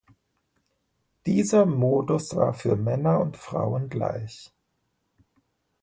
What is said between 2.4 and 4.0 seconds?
für Männer und Frauen